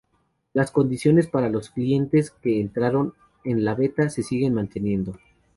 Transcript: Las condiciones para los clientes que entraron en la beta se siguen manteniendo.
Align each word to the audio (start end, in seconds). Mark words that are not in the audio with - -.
Las 0.53 0.71
condiciones 0.71 1.27
para 1.27 1.47
los 1.47 1.69
clientes 1.69 2.31
que 2.31 2.59
entraron 2.59 3.13
en 3.43 3.63
la 3.63 3.75
beta 3.75 4.09
se 4.09 4.23
siguen 4.23 4.55
manteniendo. 4.55 5.13